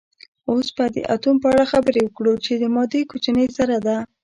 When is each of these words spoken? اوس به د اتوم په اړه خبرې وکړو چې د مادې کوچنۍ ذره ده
اوس 0.49 0.67
به 0.75 0.85
د 0.95 0.97
اتوم 1.13 1.35
په 1.43 1.47
اړه 1.53 1.65
خبرې 1.73 2.01
وکړو 2.03 2.33
چې 2.45 2.51
د 2.57 2.63
مادې 2.75 3.01
کوچنۍ 3.11 3.47
ذره 3.57 3.77
ده 3.85 3.97